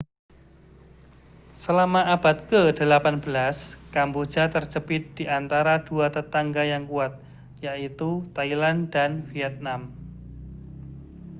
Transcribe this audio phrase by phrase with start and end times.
[1.61, 3.57] selama abad ke-18
[3.95, 7.13] kamboja terjepit di antara dua tetangga yang kuat
[7.65, 9.81] yaitu thailand dan vietnam